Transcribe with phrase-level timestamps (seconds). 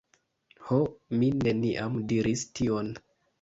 [0.69, 0.79] Ho,
[1.23, 2.91] mi neniam diris tion.